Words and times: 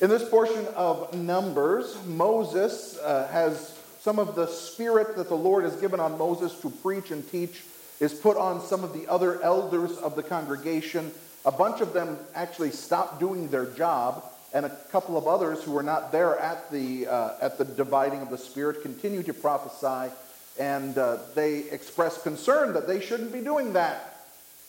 In 0.00 0.08
this 0.08 0.26
portion 0.26 0.66
of 0.76 1.12
Numbers, 1.12 1.94
Moses 2.06 2.98
uh, 3.00 3.28
has 3.30 3.78
some 4.00 4.18
of 4.18 4.34
the 4.34 4.46
spirit 4.46 5.14
that 5.16 5.28
the 5.28 5.36
Lord 5.36 5.64
has 5.64 5.76
given 5.76 6.00
on 6.00 6.16
Moses 6.16 6.58
to 6.60 6.70
preach 6.70 7.10
and 7.10 7.30
teach 7.30 7.64
is 8.00 8.14
put 8.14 8.38
on 8.38 8.62
some 8.62 8.82
of 8.82 8.94
the 8.94 9.06
other 9.08 9.42
elders 9.42 9.98
of 9.98 10.16
the 10.16 10.22
congregation. 10.22 11.10
A 11.44 11.52
bunch 11.52 11.82
of 11.82 11.92
them 11.92 12.16
actually 12.34 12.70
stopped 12.70 13.20
doing 13.20 13.48
their 13.48 13.66
job, 13.66 14.24
and 14.54 14.64
a 14.64 14.74
couple 14.90 15.18
of 15.18 15.26
others 15.26 15.62
who 15.62 15.72
were 15.72 15.82
not 15.82 16.12
there 16.12 16.38
at 16.38 16.70
the, 16.70 17.06
uh, 17.06 17.32
at 17.42 17.58
the 17.58 17.66
dividing 17.66 18.22
of 18.22 18.30
the 18.30 18.38
Spirit 18.38 18.80
continue 18.80 19.22
to 19.22 19.34
prophesy, 19.34 20.10
and 20.58 20.96
uh, 20.96 21.18
they 21.34 21.58
express 21.70 22.22
concern 22.22 22.72
that 22.72 22.88
they 22.88 23.00
shouldn't 23.00 23.34
be 23.34 23.42
doing 23.42 23.74
that. 23.74 24.09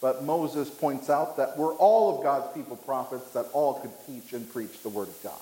But 0.02 0.24
Moses 0.24 0.68
points 0.70 1.12
out 1.12 1.38
that 1.38 1.58
we're 1.58 1.76
all 1.76 2.18
of 2.18 2.24
God's 2.24 2.52
people 2.56 2.76
prophets, 2.76 3.30
that 3.32 3.46
all 3.54 3.76
could 3.76 3.92
teach 4.08 4.34
and 4.34 4.52
preach 4.52 4.82
the 4.82 4.90
Word 4.90 5.08
of 5.08 5.24
God. 5.24 5.40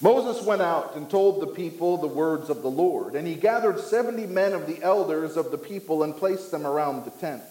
Moses 0.00 0.44
went 0.44 0.62
out 0.62 0.94
and 0.94 1.10
told 1.10 1.40
the 1.40 1.46
people 1.48 1.96
the 1.96 2.06
words 2.06 2.50
of 2.50 2.62
the 2.62 2.70
Lord, 2.70 3.14
and 3.14 3.26
he 3.26 3.34
gathered 3.34 3.80
70 3.80 4.26
men 4.26 4.52
of 4.52 4.66
the 4.66 4.80
elders 4.82 5.36
of 5.36 5.50
the 5.50 5.58
people 5.58 6.04
and 6.04 6.16
placed 6.16 6.52
them 6.52 6.66
around 6.66 7.04
the 7.04 7.10
tent. 7.12 7.42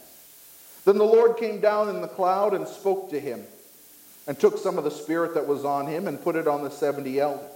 Then 0.85 0.97
the 0.97 1.03
Lord 1.03 1.35
came 1.35 1.59
down 1.59 1.89
in 1.89 2.01
the 2.01 2.07
cloud 2.07 2.53
and 2.53 2.65
spoke 2.65 3.09
to 3.09 3.19
him, 3.19 3.43
and 4.27 4.39
took 4.39 4.57
some 4.57 4.77
of 4.77 4.85
the 4.85 4.91
Spirit 4.91 5.33
that 5.33 5.47
was 5.47 5.65
on 5.65 5.87
him 5.87 6.07
and 6.07 6.21
put 6.21 6.35
it 6.35 6.47
on 6.47 6.63
the 6.63 6.71
70 6.71 7.19
elders. 7.19 7.49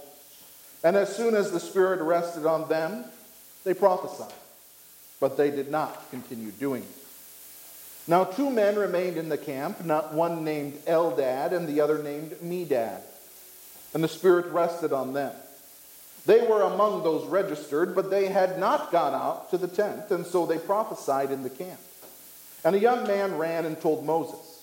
And 0.84 0.96
as 0.96 1.14
soon 1.14 1.34
as 1.34 1.52
the 1.52 1.60
Spirit 1.60 2.02
rested 2.02 2.44
on 2.44 2.68
them, 2.68 3.04
they 3.64 3.72
prophesied, 3.72 4.34
but 5.20 5.36
they 5.36 5.50
did 5.50 5.70
not 5.70 6.10
continue 6.10 6.50
doing 6.50 6.82
it. 6.82 7.01
Now 8.06 8.24
two 8.24 8.50
men 8.50 8.76
remained 8.76 9.16
in 9.16 9.28
the 9.28 9.38
camp, 9.38 9.84
not 9.84 10.12
one 10.12 10.44
named 10.44 10.74
Eldad 10.86 11.52
and 11.52 11.68
the 11.68 11.80
other 11.80 12.02
named 12.02 12.32
Medad 12.42 13.00
and 13.94 14.02
the 14.02 14.08
Spirit 14.08 14.46
rested 14.46 14.92
on 14.92 15.12
them. 15.12 15.34
They 16.24 16.46
were 16.46 16.62
among 16.62 17.02
those 17.02 17.26
registered, 17.26 17.94
but 17.94 18.10
they 18.10 18.28
had 18.28 18.58
not 18.58 18.92
gone 18.92 19.12
out 19.14 19.50
to 19.50 19.58
the 19.58 19.68
tent, 19.68 20.10
and 20.10 20.24
so 20.24 20.46
they 20.46 20.58
prophesied 20.58 21.30
in 21.30 21.42
the 21.42 21.50
camp. 21.50 21.80
And 22.64 22.76
a 22.76 22.80
young 22.80 23.06
man 23.06 23.38
ran 23.38 23.64
and 23.64 23.80
told 23.80 24.06
Moses, 24.06 24.62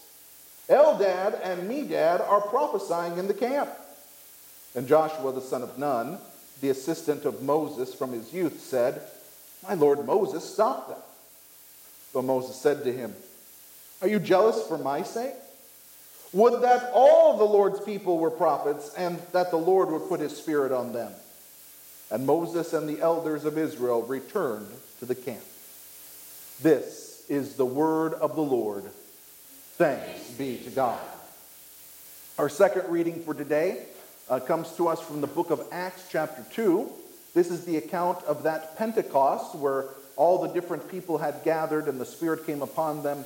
Eldad 0.69 1.39
and 1.43 1.69
Medad 1.69 2.21
are 2.27 2.41
prophesying 2.41 3.17
in 3.17 3.27
the 3.27 3.33
camp. 3.33 3.69
And 4.75 4.87
Joshua 4.87 5.33
the 5.33 5.41
son 5.41 5.63
of 5.63 5.77
Nun, 5.77 6.19
the 6.61 6.69
assistant 6.69 7.25
of 7.25 7.41
Moses 7.41 7.93
from 7.93 8.13
his 8.13 8.33
youth, 8.33 8.61
said, 8.61 9.01
My 9.67 9.73
lord 9.73 10.05
Moses, 10.05 10.45
stop 10.45 10.87
them. 10.87 10.99
But 12.13 12.23
Moses 12.23 12.55
said 12.55 12.83
to 12.83 12.93
him, 12.93 13.13
Are 14.01 14.07
you 14.07 14.19
jealous 14.19 14.65
for 14.67 14.77
my 14.77 15.03
sake? 15.03 15.33
Would 16.31 16.61
that 16.61 16.91
all 16.93 17.37
the 17.37 17.43
Lord's 17.43 17.81
people 17.81 18.19
were 18.19 18.31
prophets, 18.31 18.93
and 18.95 19.19
that 19.31 19.49
the 19.51 19.57
Lord 19.57 19.89
would 19.89 20.07
put 20.07 20.19
his 20.19 20.35
spirit 20.35 20.71
on 20.71 20.93
them. 20.93 21.11
And 22.11 22.25
Moses 22.25 22.73
and 22.73 22.87
the 22.87 23.01
elders 23.01 23.45
of 23.45 23.57
Israel 23.57 24.03
returned 24.03 24.67
to 24.99 25.05
the 25.05 25.15
camp. 25.15 25.43
This 26.61 27.23
is 27.29 27.55
the 27.55 27.65
word 27.65 28.13
of 28.13 28.35
the 28.35 28.41
Lord. 28.41 28.83
Thanks 29.77 30.29
be 30.31 30.57
to 30.57 30.69
God. 30.69 30.99
Our 32.37 32.49
second 32.49 32.89
reading 32.89 33.21
for 33.23 33.33
today 33.33 33.85
uh, 34.29 34.39
comes 34.39 34.71
to 34.77 34.87
us 34.87 35.01
from 35.01 35.21
the 35.21 35.27
book 35.27 35.49
of 35.49 35.61
Acts, 35.71 36.07
chapter 36.11 36.45
2. 36.53 36.89
This 37.33 37.51
is 37.51 37.65
the 37.65 37.77
account 37.77 38.23
of 38.23 38.43
that 38.43 38.77
Pentecost 38.77 39.55
where 39.55 39.85
all 40.15 40.41
the 40.41 40.53
different 40.53 40.89
people 40.89 41.17
had 41.17 41.43
gathered 41.43 41.87
and 41.87 41.99
the 41.99 42.05
Spirit 42.05 42.45
came 42.45 42.61
upon 42.61 43.03
them 43.03 43.25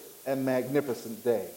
and 0.25 0.45
magnificent 0.45 1.23
day. 1.23 1.47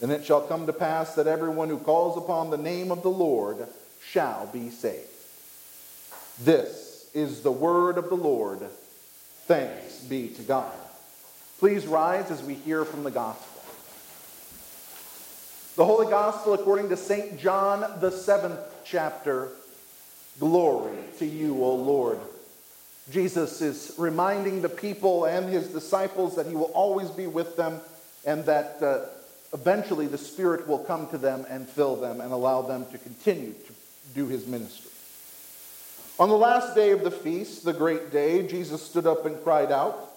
And 0.00 0.12
it 0.12 0.24
shall 0.24 0.40
come 0.40 0.66
to 0.66 0.72
pass 0.72 1.14
that 1.14 1.26
everyone 1.26 1.68
who 1.68 1.78
calls 1.78 2.16
upon 2.16 2.50
the 2.50 2.56
name 2.56 2.92
of 2.92 3.02
the 3.02 3.10
Lord 3.10 3.66
shall 4.02 4.46
be 4.52 4.70
saved. 4.70 5.08
This 6.40 7.10
is 7.14 7.42
the 7.42 7.52
word 7.52 7.98
of 7.98 8.08
the 8.08 8.16
Lord. 8.16 8.60
Thanks 9.46 9.98
be 10.00 10.28
to 10.28 10.42
God. 10.42 10.72
Please 11.58 11.86
rise 11.86 12.30
as 12.30 12.42
we 12.42 12.54
hear 12.54 12.84
from 12.84 13.02
the 13.02 13.10
gospel. 13.10 13.62
The 15.74 15.84
Holy 15.84 16.10
Gospel 16.10 16.54
according 16.54 16.88
to 16.88 16.96
St. 16.96 17.38
John, 17.38 18.00
the 18.00 18.10
seventh 18.10 18.58
chapter. 18.84 19.48
Glory 20.40 20.96
to 21.18 21.26
you, 21.26 21.62
O 21.62 21.74
Lord. 21.74 22.18
Jesus 23.10 23.60
is 23.62 23.94
reminding 23.96 24.60
the 24.60 24.68
people 24.68 25.24
and 25.24 25.48
his 25.48 25.68
disciples 25.68 26.36
that 26.36 26.46
he 26.46 26.54
will 26.54 26.72
always 26.74 27.10
be 27.10 27.26
with 27.26 27.56
them 27.56 27.80
and 28.26 28.44
that 28.44 28.82
uh, 28.82 29.06
eventually 29.52 30.06
the 30.06 30.18
Spirit 30.18 30.68
will 30.68 30.80
come 30.80 31.08
to 31.08 31.18
them 31.18 31.46
and 31.48 31.68
fill 31.68 31.96
them 31.96 32.20
and 32.20 32.32
allow 32.32 32.62
them 32.62 32.84
to 32.92 32.98
continue 32.98 33.52
to 33.52 33.72
do 34.14 34.26
his 34.26 34.46
ministry. 34.46 34.90
On 36.18 36.28
the 36.28 36.36
last 36.36 36.74
day 36.74 36.90
of 36.90 37.04
the 37.04 37.10
feast, 37.10 37.64
the 37.64 37.72
great 37.72 38.10
day, 38.10 38.46
Jesus 38.46 38.82
stood 38.82 39.06
up 39.06 39.24
and 39.24 39.42
cried 39.42 39.70
out, 39.70 40.10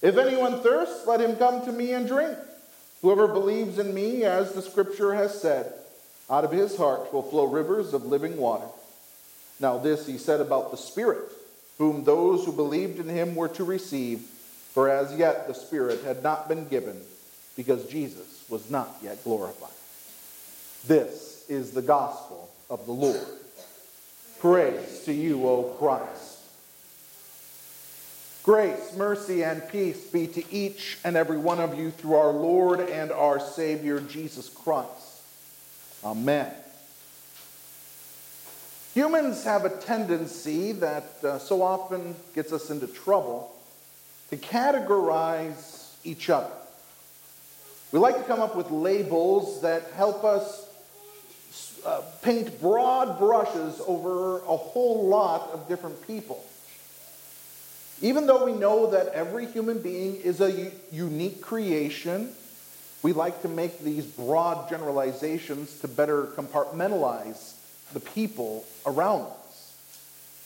If 0.00 0.16
anyone 0.16 0.60
thirsts, 0.60 1.06
let 1.06 1.20
him 1.20 1.36
come 1.36 1.64
to 1.64 1.72
me 1.72 1.92
and 1.92 2.06
drink. 2.06 2.38
Whoever 3.02 3.26
believes 3.26 3.78
in 3.78 3.92
me, 3.92 4.24
as 4.24 4.52
the 4.52 4.62
scripture 4.62 5.14
has 5.14 5.40
said, 5.40 5.72
out 6.28 6.44
of 6.44 6.52
his 6.52 6.76
heart 6.76 7.12
will 7.12 7.22
flow 7.22 7.46
rivers 7.46 7.92
of 7.92 8.06
living 8.06 8.36
water. 8.36 8.66
Now, 9.58 9.78
this 9.78 10.06
he 10.06 10.18
said 10.18 10.40
about 10.40 10.70
the 10.70 10.76
Spirit, 10.76 11.32
whom 11.80 12.04
those 12.04 12.44
who 12.44 12.52
believed 12.52 12.98
in 12.98 13.08
him 13.08 13.34
were 13.34 13.48
to 13.48 13.64
receive, 13.64 14.18
for 14.74 14.90
as 14.90 15.16
yet 15.16 15.48
the 15.48 15.54
Spirit 15.54 16.04
had 16.04 16.22
not 16.22 16.46
been 16.46 16.68
given, 16.68 17.00
because 17.56 17.86
Jesus 17.86 18.44
was 18.50 18.70
not 18.70 18.94
yet 19.02 19.24
glorified. 19.24 19.70
This 20.86 21.46
is 21.48 21.70
the 21.70 21.80
gospel 21.80 22.50
of 22.68 22.84
the 22.84 22.92
Lord. 22.92 23.26
Praise 24.40 25.04
to 25.06 25.12
you, 25.14 25.48
O 25.48 25.74
Christ. 25.78 26.40
Grace, 28.42 28.94
mercy, 28.94 29.42
and 29.42 29.66
peace 29.70 30.06
be 30.08 30.26
to 30.26 30.52
each 30.52 30.98
and 31.02 31.16
every 31.16 31.38
one 31.38 31.60
of 31.60 31.78
you 31.78 31.92
through 31.92 32.16
our 32.16 32.32
Lord 32.32 32.80
and 32.80 33.10
our 33.10 33.40
Savior, 33.40 34.00
Jesus 34.00 34.50
Christ. 34.50 35.22
Amen. 36.04 36.52
Humans 39.00 39.44
have 39.44 39.64
a 39.64 39.70
tendency 39.70 40.72
that 40.72 41.24
uh, 41.24 41.38
so 41.38 41.62
often 41.62 42.14
gets 42.34 42.52
us 42.52 42.68
into 42.68 42.86
trouble 42.86 43.50
to 44.28 44.36
categorize 44.36 45.94
each 46.04 46.28
other. 46.28 46.52
We 47.92 47.98
like 47.98 48.18
to 48.18 48.22
come 48.24 48.40
up 48.40 48.54
with 48.54 48.70
labels 48.70 49.62
that 49.62 49.84
help 49.92 50.22
us 50.22 50.68
uh, 51.86 52.02
paint 52.20 52.60
broad 52.60 53.18
brushes 53.18 53.80
over 53.86 54.40
a 54.40 54.56
whole 54.58 55.08
lot 55.08 55.48
of 55.54 55.66
different 55.66 56.06
people. 56.06 56.44
Even 58.02 58.26
though 58.26 58.44
we 58.44 58.52
know 58.52 58.90
that 58.90 59.06
every 59.14 59.46
human 59.46 59.80
being 59.80 60.16
is 60.16 60.42
a 60.42 60.72
unique 60.92 61.40
creation, 61.40 62.34
we 63.02 63.14
like 63.14 63.40
to 63.40 63.48
make 63.48 63.80
these 63.80 64.04
broad 64.04 64.68
generalizations 64.68 65.80
to 65.80 65.88
better 65.88 66.24
compartmentalize 66.36 67.54
the 67.92 68.00
people 68.00 68.64
around 68.86 69.22
us. 69.22 69.74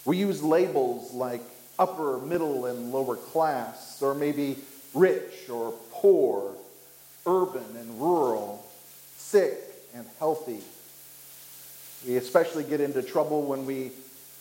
We 0.05 0.19
use 0.19 0.43
labels 0.43 1.13
like 1.13 1.43
upper, 1.79 2.19
middle, 2.19 2.67
and 2.67 2.93
lower 2.93 3.17
class, 3.17 4.01
or 4.03 4.15
maybe 4.15 4.59
rich 4.93 5.49
or 5.51 5.75
poor, 5.91 6.55
urban 7.27 7.77
and 7.79 8.01
rural, 8.01 8.65
sick 9.17 9.59
and 9.95 10.07
healthy. 10.19 10.61
We 12.07 12.17
especially 12.17 12.65
get 12.65 12.81
into 12.81 13.03
trouble 13.03 13.43
when 13.43 13.67
we 13.67 13.93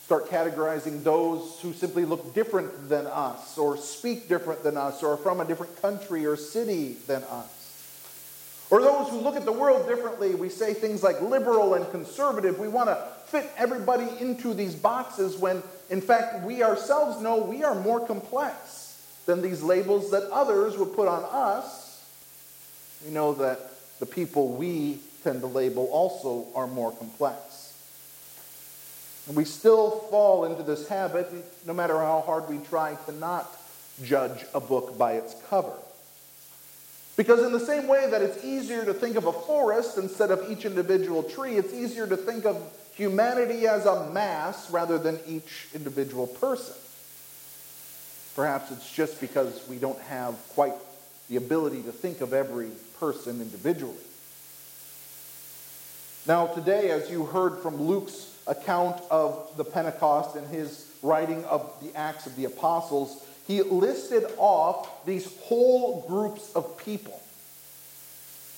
start 0.04 0.28
categorizing 0.28 1.02
those 1.02 1.58
who 1.62 1.72
simply 1.72 2.04
look 2.04 2.34
different 2.34 2.90
than 2.90 3.06
us, 3.06 3.56
or 3.56 3.78
speak 3.78 4.28
different 4.28 4.62
than 4.62 4.76
us, 4.76 5.02
or 5.02 5.14
are 5.14 5.16
from 5.16 5.40
a 5.40 5.46
different 5.46 5.80
country 5.80 6.26
or 6.26 6.36
city 6.36 6.96
than 7.06 7.22
us. 7.24 7.63
Or 8.70 8.80
those 8.80 9.10
who 9.10 9.20
look 9.20 9.36
at 9.36 9.44
the 9.44 9.52
world 9.52 9.86
differently, 9.86 10.34
we 10.34 10.48
say 10.48 10.74
things 10.74 11.02
like 11.02 11.20
liberal 11.20 11.74
and 11.74 11.88
conservative. 11.90 12.58
We 12.58 12.68
want 12.68 12.88
to 12.88 12.96
fit 13.26 13.50
everybody 13.56 14.08
into 14.20 14.54
these 14.54 14.74
boxes 14.74 15.36
when, 15.36 15.62
in 15.90 16.00
fact, 16.00 16.44
we 16.44 16.62
ourselves 16.62 17.20
know 17.20 17.36
we 17.36 17.62
are 17.62 17.74
more 17.74 18.04
complex 18.06 18.80
than 19.26 19.42
these 19.42 19.62
labels 19.62 20.10
that 20.10 20.30
others 20.30 20.78
would 20.78 20.94
put 20.94 21.08
on 21.08 21.24
us. 21.30 22.04
We 23.04 23.12
know 23.12 23.34
that 23.34 23.60
the 24.00 24.06
people 24.06 24.48
we 24.48 24.98
tend 25.22 25.40
to 25.42 25.46
label 25.46 25.86
also 25.86 26.46
are 26.54 26.66
more 26.66 26.92
complex. 26.92 27.74
And 29.26 29.36
we 29.36 29.44
still 29.44 29.90
fall 30.10 30.44
into 30.44 30.62
this 30.62 30.88
habit, 30.88 31.30
no 31.66 31.72
matter 31.72 31.98
how 31.98 32.22
hard 32.26 32.48
we 32.48 32.58
try 32.58 32.96
to 33.06 33.12
not 33.12 33.50
judge 34.02 34.44
a 34.54 34.60
book 34.60 34.98
by 34.98 35.12
its 35.12 35.34
cover. 35.48 35.72
Because, 37.16 37.44
in 37.44 37.52
the 37.52 37.60
same 37.60 37.86
way 37.86 38.08
that 38.10 38.22
it's 38.22 38.44
easier 38.44 38.84
to 38.84 38.92
think 38.92 39.16
of 39.16 39.26
a 39.26 39.32
forest 39.32 39.98
instead 39.98 40.30
of 40.30 40.50
each 40.50 40.64
individual 40.64 41.22
tree, 41.22 41.56
it's 41.56 41.72
easier 41.72 42.06
to 42.06 42.16
think 42.16 42.44
of 42.44 42.56
humanity 42.94 43.66
as 43.66 43.86
a 43.86 44.10
mass 44.10 44.70
rather 44.70 44.98
than 44.98 45.18
each 45.26 45.68
individual 45.74 46.26
person. 46.26 46.74
Perhaps 48.34 48.72
it's 48.72 48.92
just 48.92 49.20
because 49.20 49.66
we 49.68 49.76
don't 49.76 50.00
have 50.02 50.34
quite 50.50 50.74
the 51.28 51.36
ability 51.36 51.82
to 51.82 51.92
think 51.92 52.20
of 52.20 52.32
every 52.32 52.70
person 52.98 53.40
individually. 53.40 53.94
Now, 56.26 56.46
today, 56.46 56.90
as 56.90 57.10
you 57.10 57.24
heard 57.26 57.58
from 57.58 57.80
Luke's 57.80 58.34
account 58.46 59.00
of 59.10 59.50
the 59.56 59.64
Pentecost 59.64 60.36
and 60.36 60.46
his 60.48 60.90
writing 61.02 61.44
of 61.44 61.70
the 61.82 61.96
Acts 61.96 62.26
of 62.26 62.34
the 62.36 62.46
Apostles, 62.46 63.24
he 63.46 63.62
listed 63.62 64.24
off 64.38 65.04
these 65.04 65.34
whole 65.42 66.04
groups 66.08 66.52
of 66.54 66.78
people. 66.78 67.20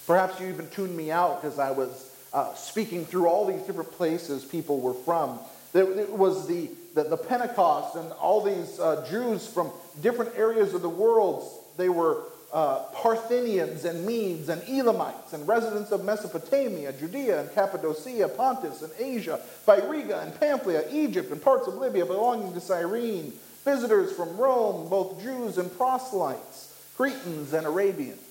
Perhaps 0.07 0.41
you 0.41 0.49
even 0.49 0.69
tuned 0.71 0.97
me 0.97 1.11
out 1.11 1.43
because 1.43 1.59
I 1.59 1.73
was 1.73 2.11
uh, 2.33 2.55
speaking 2.55 3.05
through 3.05 3.27
all 3.27 3.47
these 3.47 3.63
different 3.63 3.91
places 3.93 4.45
people 4.45 4.81
were 4.81 4.95
from. 4.95 5.39
It 5.75 6.11
was 6.11 6.47
the, 6.47 6.71
the, 6.95 7.05
the 7.05 7.17
Pentecost 7.17 7.97
and 7.97 8.11
all 8.13 8.41
these 8.41 8.79
uh, 8.79 9.05
Jews 9.11 9.47
from 9.47 9.71
different 10.01 10.37
areas 10.37 10.73
of 10.73 10.83
the 10.83 10.89
world. 10.89 11.51
They 11.77 11.89
were 11.89 12.23
uh, 12.53 12.85
Parthians 12.95 13.85
and 13.85 14.07
Medes 14.07 14.49
and 14.49 14.63
Elamites 14.69 15.33
and 15.33 15.47
residents 15.47 15.91
of 15.91 16.05
Mesopotamia, 16.05 16.93
Judea 16.93 17.41
and 17.41 17.53
Cappadocia, 17.53 18.29
Pontus 18.29 18.83
and 18.83 18.93
Asia, 18.99 19.39
Phrygia 19.65 20.21
and 20.21 20.39
Pamphylia, 20.39 20.85
Egypt 20.91 21.31
and 21.33 21.43
parts 21.43 21.67
of 21.67 21.75
Libya 21.75 22.07
belonging 22.07 22.55
to 22.55 22.61
Cyrene, 22.61 23.33
visitors 23.67 24.13
from 24.13 24.39
Rome, 24.39 24.89
both 24.89 25.21
Jews 25.21 25.59
and 25.59 25.77
proselytes, 25.77 26.73
Cretans 26.97 27.53
and 27.53 27.67
Arabians. 27.67 28.23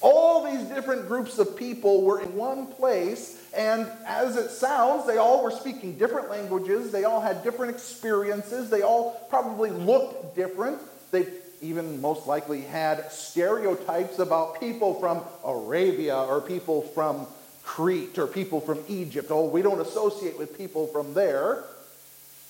All 0.00 0.44
these 0.44 0.62
different 0.66 1.08
groups 1.08 1.38
of 1.38 1.56
people 1.56 2.02
were 2.02 2.20
in 2.20 2.36
one 2.36 2.66
place, 2.66 3.42
and 3.56 3.88
as 4.06 4.36
it 4.36 4.50
sounds, 4.50 5.06
they 5.06 5.16
all 5.16 5.42
were 5.42 5.50
speaking 5.50 5.96
different 5.96 6.30
languages, 6.30 6.92
they 6.92 7.04
all 7.04 7.22
had 7.22 7.42
different 7.42 7.74
experiences, 7.74 8.68
they 8.68 8.82
all 8.82 9.26
probably 9.30 9.70
looked 9.70 10.36
different. 10.36 10.78
They 11.10 11.26
even 11.62 12.00
most 12.02 12.26
likely 12.26 12.60
had 12.60 13.10
stereotypes 13.10 14.18
about 14.18 14.60
people 14.60 14.94
from 15.00 15.22
Arabia 15.42 16.18
or 16.18 16.42
people 16.42 16.82
from 16.82 17.26
Crete 17.62 18.18
or 18.18 18.26
people 18.26 18.60
from 18.60 18.84
Egypt. 18.88 19.28
Oh, 19.30 19.46
we 19.48 19.62
don't 19.62 19.80
associate 19.80 20.38
with 20.38 20.58
people 20.58 20.86
from 20.88 21.14
there. 21.14 21.64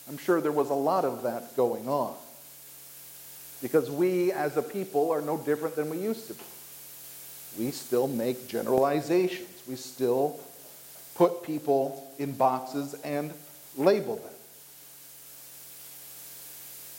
I'm 0.09 0.19
sure 0.19 0.41
there 0.41 0.53
was 0.53 0.71
a 0.71 0.75
lot 0.75 1.05
of 1.05 1.23
that 1.23 1.57
going 1.57 1.89
on. 1.89 2.15
Because 3.63 3.91
we 3.91 4.33
as 4.33 4.57
a 4.57 4.63
people 4.63 5.11
are 5.11 5.23
no 5.23 5.39
different 5.39 5.77
than 5.77 5.89
we 5.89 5.99
used 5.99 6.27
to 6.29 6.35
be. 6.35 6.45
We 7.59 7.71
still 7.71 8.09
make 8.09 8.49
generalizations. 8.49 9.63
We 9.67 9.77
still 9.77 10.39
put 11.15 11.43
people 11.43 12.13
in 12.19 12.33
boxes 12.33 12.95
and 13.05 13.33
label 13.77 14.17
them. 14.17 14.33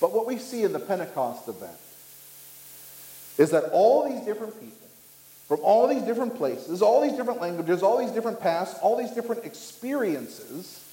But 0.02 0.14
what 0.14 0.26
we 0.26 0.38
see 0.38 0.64
in 0.64 0.74
the 0.74 0.80
Pentecost 0.80 1.48
event 1.48 1.78
is 3.38 3.52
that 3.52 3.66
all 3.72 4.10
these 4.10 4.26
different 4.26 4.60
people 4.60 4.86
from 5.48 5.60
all 5.62 5.88
these 5.88 6.02
different 6.02 6.36
places, 6.36 6.82
all 6.82 7.02
these 7.02 7.14
different 7.14 7.40
languages, 7.40 7.84
all 7.84 8.00
these 8.00 8.12
different 8.12 8.40
pasts, 8.40 8.80
all 8.82 8.98
these 8.98 9.12
different 9.12 9.46
experiences 9.46 10.84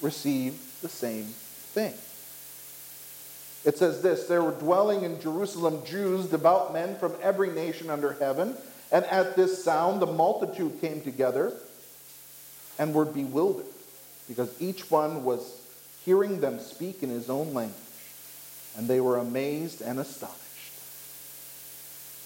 receive 0.00 0.58
the 0.80 0.88
same 0.88 1.24
thing. 1.24 1.94
It 3.64 3.78
says 3.78 4.02
this 4.02 4.26
There 4.26 4.42
were 4.42 4.52
dwelling 4.52 5.02
in 5.02 5.20
Jerusalem 5.20 5.82
Jews, 5.84 6.26
devout 6.26 6.72
men 6.72 6.96
from 6.96 7.14
every 7.22 7.50
nation 7.50 7.90
under 7.90 8.12
heaven. 8.12 8.56
And 8.92 9.04
at 9.04 9.36
this 9.36 9.62
sound, 9.62 10.02
the 10.02 10.06
multitude 10.06 10.80
came 10.80 11.00
together 11.00 11.52
and 12.78 12.92
were 12.94 13.04
bewildered, 13.04 13.66
because 14.26 14.60
each 14.60 14.90
one 14.90 15.22
was 15.22 15.60
hearing 16.04 16.40
them 16.40 16.58
speak 16.58 17.02
in 17.02 17.10
his 17.10 17.30
own 17.30 17.52
language. 17.54 17.76
And 18.76 18.88
they 18.88 19.00
were 19.00 19.18
amazed 19.18 19.82
and 19.82 19.98
astonished. 19.98 20.38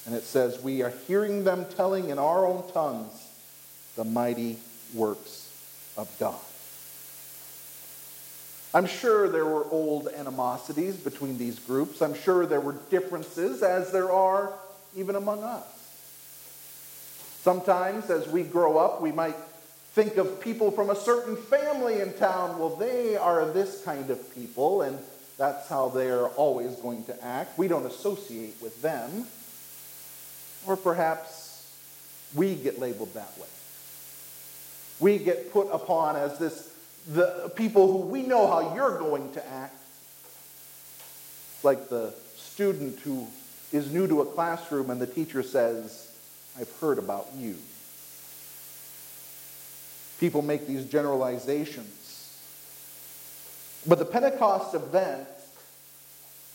And 0.07 0.15
it 0.15 0.23
says, 0.23 0.63
We 0.63 0.83
are 0.83 0.93
hearing 1.07 1.45
them 1.45 1.67
telling 1.77 2.11
in 2.11 2.19
our 2.19 2.47
own 2.47 2.71
tongues 2.73 3.13
the 3.97 4.05
mighty 4.05 4.59
works 4.95 5.51
of 5.97 6.11
God. 6.19 6.41
I'm 8.75 8.87
sure 8.87 9.29
there 9.29 9.45
were 9.45 9.65
old 9.71 10.09
animosities 10.09 10.97
between 10.97 11.39
these 11.39 11.61
groups. 11.61 12.03
I'm 12.03 12.15
sure 12.15 12.45
there 12.45 12.61
were 12.61 12.75
differences, 12.91 13.63
as 13.63 13.93
there 13.93 14.11
are 14.11 14.53
even 14.97 15.15
among 15.15 15.45
us. 15.45 15.65
Sometimes, 17.43 18.11
as 18.11 18.27
we 18.27 18.43
grow 18.43 18.77
up, 18.77 19.01
we 19.01 19.13
might 19.13 19.37
think 19.93 20.17
of 20.17 20.41
people 20.41 20.73
from 20.73 20.91
a 20.91 20.97
certain 20.97 21.37
family 21.37 22.01
in 22.01 22.15
town. 22.15 22.59
Well, 22.59 22.75
they 22.75 23.17
are 23.17 23.45
this 23.45 23.81
kind 23.85 24.11
of 24.11 24.35
people, 24.35 24.83
and 24.83 24.99
that's 25.39 25.69
how 25.69 25.91
they're 25.91 26.27
always 26.29 26.75
going 26.77 27.05
to 27.05 27.25
act. 27.25 27.57
We 27.57 27.69
don't 27.69 27.87
associate 27.87 28.57
with 28.61 28.83
them. 28.83 29.27
Or 30.67 30.77
perhaps 30.77 31.73
we 32.35 32.57
get 32.57 32.81
labeled 32.81 33.15
that 33.15 33.39
way. 33.39 33.47
We 34.99 35.19
get 35.19 35.53
put 35.53 35.69
upon 35.71 36.17
as 36.17 36.39
this 36.39 36.74
the 37.07 37.53
people 37.55 37.93
who 37.93 37.99
we 37.99 38.23
know 38.23 38.47
how 38.47 38.75
you're 38.75 38.99
going 38.99 39.33
to 39.33 39.47
act. 39.49 39.77
Like 41.63 41.89
the 41.89 42.15
student 42.37 42.99
who 43.01 43.27
is 43.73 43.93
new 43.93 44.07
to 44.07 44.21
a 44.21 44.27
classroom 44.27 44.91
and 44.91 45.01
the 45.01 45.07
teacher 45.07 45.43
says, 45.43 46.11
I've 46.59 46.71
heard 46.81 46.99
about 46.99 47.29
you. 47.37 47.57
People 50.21 50.43
make 50.43 50.67
these 50.67 50.85
generalizations. 50.87 52.41
But 53.87 53.99
the 53.99 54.05
Pentecost 54.05 54.75
event 54.75 55.29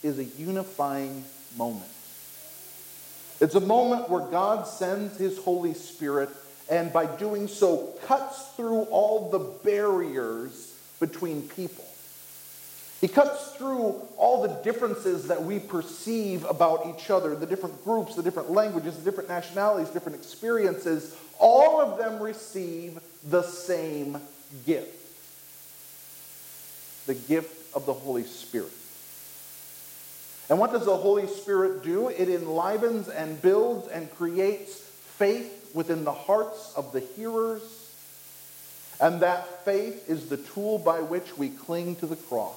is 0.01 0.17
a 0.17 0.23
unifying 0.23 1.23
moment. 1.57 1.91
It's 3.41 3.55
a 3.55 3.59
moment 3.59 4.09
where 4.09 4.25
God 4.25 4.67
sends 4.67 5.17
his 5.17 5.37
Holy 5.37 5.73
Spirit 5.73 6.29
and 6.69 6.93
by 6.93 7.05
doing 7.05 7.47
so 7.47 7.93
cuts 8.05 8.49
through 8.55 8.83
all 8.83 9.29
the 9.29 9.39
barriers 9.39 10.75
between 10.99 11.47
people. 11.49 11.85
He 13.01 13.07
cuts 13.07 13.55
through 13.55 13.95
all 14.17 14.41
the 14.41 14.53
differences 14.61 15.27
that 15.27 15.41
we 15.41 15.59
perceive 15.59 16.43
about 16.45 16.85
each 16.85 17.09
other, 17.09 17.33
the 17.35 17.45
different 17.45 17.83
groups, 17.85 18.15
the 18.15 18.23
different 18.23 18.51
languages, 18.51 18.97
the 18.97 19.03
different 19.03 19.29
nationalities, 19.29 19.89
different 19.89 20.17
experiences. 20.17 21.15
All 21.39 21.79
of 21.79 21.97
them 21.97 22.21
receive 22.21 22.99
the 23.29 23.43
same 23.43 24.19
gift 24.65 24.99
the 27.09 27.15
gift 27.15 27.75
of 27.75 27.87
the 27.87 27.93
Holy 27.93 28.23
Spirit. 28.23 28.71
And 30.47 30.59
what 30.59 30.71
does 30.71 30.85
the 30.85 30.95
Holy 30.95 31.25
Spirit 31.25 31.83
do? 31.83 32.09
It 32.09 32.29
enlivens 32.29 33.09
and 33.09 33.41
builds 33.41 33.87
and 33.87 34.11
creates 34.11 34.75
faith 34.75 35.58
within 35.73 36.03
the 36.03 36.11
hearts 36.11 36.73
of 36.75 36.91
the 36.91 36.99
hearers. 36.99 37.61
And 39.01 39.21
that 39.21 39.63
faith 39.63 40.09
is 40.09 40.27
the 40.27 40.37
tool 40.37 40.77
by 40.77 41.01
which 41.01 41.37
we 41.37 41.49
cling 41.49 41.95
to 41.97 42.05
the 42.05 42.15
cross. 42.15 42.55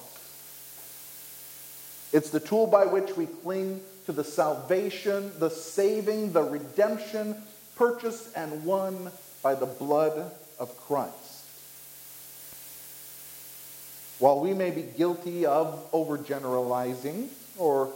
It's 2.11 2.29
the 2.29 2.39
tool 2.39 2.67
by 2.67 2.85
which 2.85 3.15
we 3.15 3.25
cling 3.25 3.81
to 4.05 4.11
the 4.11 4.23
salvation, 4.23 5.31
the 5.39 5.49
saving, 5.49 6.33
the 6.33 6.43
redemption 6.43 7.41
purchased 7.75 8.29
and 8.35 8.65
won 8.65 9.11
by 9.41 9.55
the 9.55 9.65
blood 9.65 10.31
of 10.59 10.77
Christ. 10.81 11.45
While 14.19 14.41
we 14.41 14.53
may 14.53 14.69
be 14.69 14.83
guilty 14.83 15.45
of 15.45 15.91
overgeneralizing 15.91 17.27
or 17.57 17.91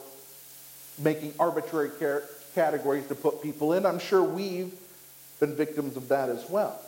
making 0.98 1.34
arbitrary 1.40 1.92
categories 2.56 3.08
to 3.08 3.16
put 3.16 3.44
people 3.44 3.74
in, 3.74 3.86
I'm 3.86 4.00
sure 4.00 4.24
we've 4.24 4.74
been 5.40 5.56
victims 5.56 5.96
of 5.96 6.10
that 6.10 6.30
as 6.30 6.50
well. 6.50 6.80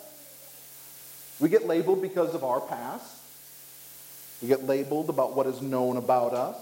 We 1.38 1.48
get 1.48 1.66
labeled 1.66 2.02
because 2.02 2.34
of 2.34 2.44
our 2.44 2.60
past. 2.60 3.16
We 4.42 4.48
get 4.48 4.64
labeled 4.64 5.08
about 5.08 5.36
what 5.36 5.46
is 5.46 5.60
known 5.60 5.96
about 5.96 6.32
us. 6.32 6.56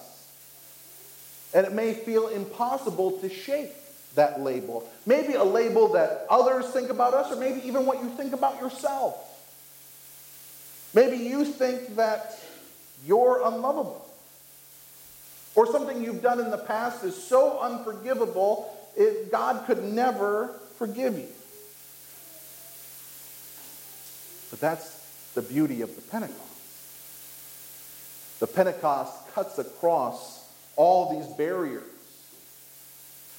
And 1.55 1.67
it 1.67 1.73
may 1.73 1.95
feel 1.95 2.29
impossible 2.29 3.19
to 3.21 3.29
shake 3.29 3.73
that 4.15 4.41
label. 4.41 4.89
Maybe 5.07 5.35
a 5.35 5.45
label 5.45 5.89
that 5.93 6.27
others 6.29 6.67
think 6.71 6.91
about 6.91 7.15
us, 7.15 7.33
or 7.33 7.37
maybe 7.37 7.67
even 7.67 7.87
what 7.87 8.03
you 8.03 8.11
think 8.11 8.33
about 8.33 8.61
yourself. 8.61 9.25
Maybe 10.95 11.17
you 11.17 11.45
think 11.45 11.97
that 11.97 12.39
you're 13.07 13.43
unlovable. 13.45 14.05
Or 15.55 15.67
something 15.67 16.03
you've 16.03 16.23
done 16.23 16.41
in 16.41 16.51
the 16.51 16.59
past 16.59 17.05
is 17.05 17.21
so 17.21 17.59
unforgivable, 17.61 18.75
it, 18.97 19.31
God 19.31 19.67
could 19.67 19.83
never 19.83 20.55
forgive 20.77 21.19
you. 21.19 21.29
But 24.59 24.73
that's 24.73 25.31
the 25.35 25.43
beauty 25.43 25.83
of 25.83 25.95
the 25.95 26.03
Pentecost. 26.03 26.43
The 28.41 28.47
Pentecost 28.47 29.13
cuts 29.35 29.59
across 29.59 30.49
all 30.77 31.19
these 31.19 31.29
barriers 31.37 31.85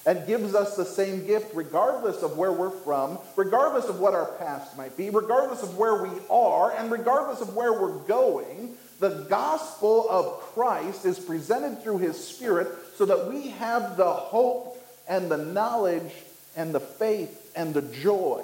and 0.06 0.26
gives 0.26 0.56
us 0.56 0.76
the 0.76 0.86
same 0.86 1.26
gift 1.26 1.54
regardless 1.54 2.24
of 2.24 2.38
where 2.38 2.54
we're 2.54 2.70
from, 2.70 3.20
regardless 3.36 3.86
of 3.86 4.00
what 4.00 4.14
our 4.14 4.28
past 4.38 4.78
might 4.78 4.96
be, 4.96 5.10
regardless 5.10 5.62
of 5.62 5.78
where 5.78 6.04
we 6.04 6.10
are, 6.30 6.72
and 6.72 6.90
regardless 6.92 7.42
of 7.42 7.56
where 7.56 7.74
we're 7.74 8.00
going. 8.00 8.76
The 9.00 9.26
gospel 9.30 10.08
of 10.10 10.40
Christ 10.54 11.06
is 11.06 11.20
presented 11.20 11.84
through 11.84 12.00
his 12.00 12.22
Spirit 12.22 12.70
so 12.96 13.06
that 13.06 13.28
we 13.28 13.50
have 13.50 13.98
the 13.98 14.12
hope 14.12 14.78
and 15.08 15.30
the 15.30 15.38
knowledge 15.38 16.12
and 16.56 16.74
the 16.74 16.80
faith 16.80 17.52
and 17.56 17.74
the 17.74 17.82
joy 17.82 18.44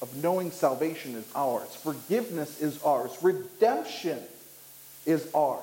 of 0.00 0.14
knowing 0.22 0.50
salvation 0.50 1.14
is 1.14 1.24
ours, 1.34 1.74
forgiveness 1.74 2.60
is 2.60 2.82
ours, 2.82 3.10
redemption 3.22 4.18
is 5.06 5.28
ours. 5.34 5.62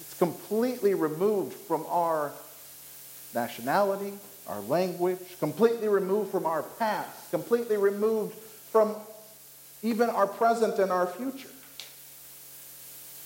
It's 0.00 0.18
completely 0.18 0.94
removed 0.94 1.54
from 1.54 1.84
our 1.88 2.32
nationality, 3.34 4.12
our 4.46 4.60
language, 4.60 5.18
completely 5.40 5.88
removed 5.88 6.30
from 6.30 6.46
our 6.46 6.62
past, 6.62 7.30
completely 7.30 7.76
removed 7.76 8.34
from 8.70 8.94
even 9.82 10.08
our 10.08 10.26
present 10.26 10.78
and 10.78 10.90
our 10.90 11.06
future. 11.06 11.48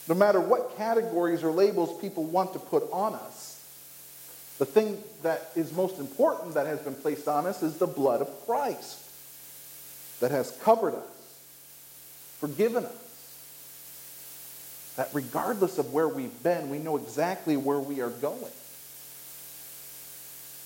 No 0.09 0.15
matter 0.15 0.41
what 0.41 0.77
categories 0.77 1.45
or 1.45 1.53
labels 1.53 2.01
people 2.01 2.25
want 2.25 2.55
to 2.55 2.59
put 2.59 2.91
on 2.91 3.15
us, 3.15 3.58
the 4.59 4.67
thing 4.67 4.99
that 5.23 5.51
is 5.55 5.73
most 5.73 5.99
important 5.99 6.55
that 6.55 6.67
has 6.67 6.81
been 6.81 6.95
placed 6.95 7.29
on 7.29 7.47
us 7.47 7.63
is 7.63 7.79
the 7.79 7.87
blood 7.87 8.21
of 8.21 8.47
Christ 8.47 9.05
that 10.21 10.33
has 10.33 10.51
covered 10.63 10.95
us, 10.95 11.41
forgiven 12.41 12.85
us. 12.85 12.93
That 14.97 15.11
regardless 15.13 15.79
of 15.79 15.93
where 15.93 16.09
we've 16.09 16.43
been, 16.43 16.71
we 16.71 16.79
know 16.79 16.97
exactly 16.97 17.57
where 17.57 17.79
we 17.79 18.01
are 18.01 18.11
going. 18.11 18.53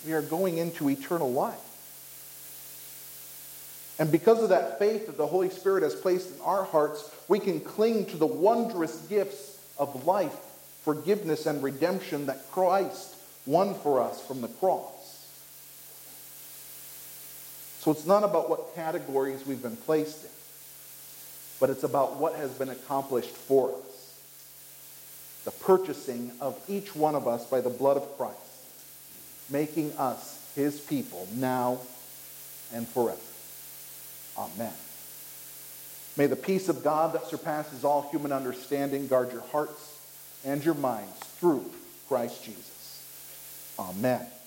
We 0.07 0.15
are 0.15 0.23
going 0.23 0.57
into 0.57 0.89
eternal 0.89 1.31
life. 1.31 1.59
And 3.99 4.11
because 4.11 4.43
of 4.43 4.49
that 4.49 4.79
faith 4.79 5.07
that 5.07 5.19
the 5.19 5.27
Holy 5.27 5.51
Spirit 5.51 5.83
has 5.83 5.95
placed 5.95 6.35
in 6.35 6.41
our 6.41 6.65
hearts, 6.65 7.11
we 7.29 7.39
can 7.39 7.61
cling 7.61 8.07
to 8.07 8.17
the 8.17 8.27
wondrous 8.27 8.97
gifts 9.03 9.59
of 9.79 10.07
life, 10.07 10.35
forgiveness, 10.83 11.45
and 11.45 11.63
redemption 11.63 12.27
that 12.27 12.51
Christ 12.51 13.15
won 13.47 13.75
for 13.75 14.01
us 14.01 14.25
from 14.25 14.41
the 14.41 14.49
cross. 14.49 15.27
So 17.81 17.91
it's 17.91 18.07
not 18.07 18.23
about 18.23 18.49
what 18.49 18.75
categories 18.75 19.45
we've 19.45 19.63
been 19.63 19.77
placed 19.77 20.25
in, 20.25 20.31
but 21.59 21.71
it's 21.71 21.83
about 21.83 22.17
what 22.17 22.37
has 22.37 22.53
been 22.53 22.69
accomplished 22.69 23.31
for 23.31 23.71
us. 23.71 24.15
The 25.45 25.51
purchasing 25.51 26.31
of 26.41 26.57
each 26.69 26.95
one 26.95 27.17
of 27.17 27.27
us 27.27 27.45
by 27.45 27.61
the 27.61 27.71
blood 27.71 27.97
of 27.97 28.17
Christ, 28.17 28.39
making 29.51 29.93
us 29.95 30.39
his 30.55 30.79
people 30.79 31.27
now 31.35 31.79
and 32.73 32.87
forever. 32.87 33.19
Amen. 34.39 34.73
May 36.17 36.27
the 36.27 36.37
peace 36.37 36.69
of 36.69 36.85
God 36.85 37.15
that 37.15 37.27
surpasses 37.27 37.85
all 37.85 38.09
human 38.11 38.33
understanding 38.33 39.09
guard 39.09 39.33
your 39.33 39.43
hearts 39.51 39.99
and 40.45 40.65
your 40.65 40.75
minds 40.75 41.19
through 41.41 41.65
Christ 42.07 42.45
Jesus. 42.45 42.82
Amen. 43.89 44.42